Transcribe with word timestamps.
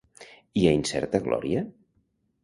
I 0.61 0.63
a 0.69 0.71
Incerta 0.77 1.21
glòria? 1.27 1.61